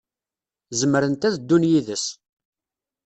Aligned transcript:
Zemrent 0.79 1.27
ad 1.27 1.35
ddun 1.39 1.63
yid-s. 1.71 2.05